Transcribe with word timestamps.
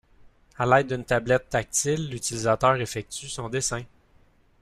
À 0.57 0.65
l'aide 0.65 0.87
d'une 0.87 1.05
tablette 1.05 1.49
tactile, 1.49 2.09
l'utilisateur 2.09 2.75
effectue 2.77 3.29
son 3.29 3.49
dessin. 3.49 3.83